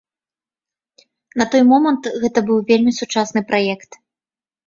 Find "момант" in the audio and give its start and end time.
1.73-2.03